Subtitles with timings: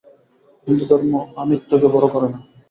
[0.67, 2.39] হিন্দুধর্ম আমিত্বকে বড় করে না।